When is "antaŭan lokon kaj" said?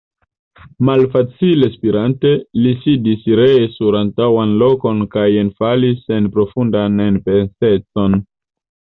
3.99-5.25